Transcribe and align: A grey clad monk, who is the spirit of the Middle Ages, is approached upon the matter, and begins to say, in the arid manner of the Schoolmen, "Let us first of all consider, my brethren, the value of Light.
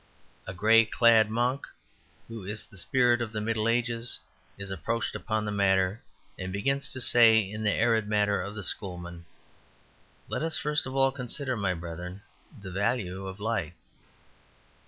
A 0.47 0.53
grey 0.55 0.83
clad 0.85 1.29
monk, 1.29 1.67
who 2.27 2.43
is 2.43 2.65
the 2.65 2.75
spirit 2.75 3.21
of 3.21 3.31
the 3.31 3.39
Middle 3.39 3.67
Ages, 3.67 4.17
is 4.57 4.71
approached 4.71 5.15
upon 5.15 5.45
the 5.45 5.51
matter, 5.51 6.01
and 6.39 6.51
begins 6.51 6.89
to 6.93 6.99
say, 6.99 7.37
in 7.37 7.61
the 7.61 7.69
arid 7.71 8.07
manner 8.07 8.41
of 8.41 8.55
the 8.55 8.63
Schoolmen, 8.63 9.25
"Let 10.27 10.41
us 10.41 10.57
first 10.57 10.87
of 10.87 10.95
all 10.95 11.11
consider, 11.11 11.55
my 11.55 11.75
brethren, 11.75 12.23
the 12.63 12.71
value 12.71 13.27
of 13.27 13.39
Light. 13.39 13.73